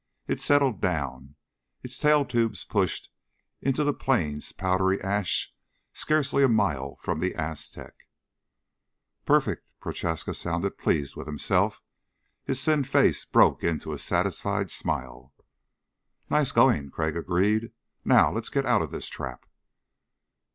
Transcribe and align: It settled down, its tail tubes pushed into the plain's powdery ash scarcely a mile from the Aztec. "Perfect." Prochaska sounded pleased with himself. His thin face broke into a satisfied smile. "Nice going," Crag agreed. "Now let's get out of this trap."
It 0.25 0.41
settled 0.41 0.81
down, 0.81 1.35
its 1.83 1.99
tail 1.99 2.25
tubes 2.25 2.63
pushed 2.63 3.11
into 3.61 3.83
the 3.83 3.93
plain's 3.93 4.51
powdery 4.51 4.99
ash 4.99 5.53
scarcely 5.93 6.41
a 6.43 6.47
mile 6.49 6.97
from 7.03 7.19
the 7.19 7.35
Aztec. 7.35 7.93
"Perfect." 9.27 9.73
Prochaska 9.79 10.33
sounded 10.33 10.79
pleased 10.79 11.15
with 11.15 11.27
himself. 11.27 11.83
His 12.43 12.65
thin 12.65 12.83
face 12.83 13.25
broke 13.25 13.63
into 13.63 13.93
a 13.93 13.99
satisfied 13.99 14.71
smile. 14.71 15.35
"Nice 16.31 16.51
going," 16.51 16.89
Crag 16.89 17.15
agreed. 17.15 17.71
"Now 18.03 18.31
let's 18.31 18.49
get 18.49 18.65
out 18.65 18.81
of 18.81 18.89
this 18.89 19.07
trap." 19.07 19.45